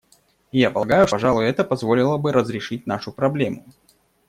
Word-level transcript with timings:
И 0.51 0.57
я 0.57 0.71
полагаю, 0.71 1.05
что, 1.05 1.15
пожалуй, 1.17 1.45
это 1.45 1.63
позволило 1.63 2.17
бы 2.17 2.31
разрешить 2.33 2.87
нашу 2.87 3.11
проблему. 3.13 3.67